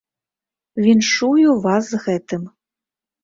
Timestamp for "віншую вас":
0.85-1.83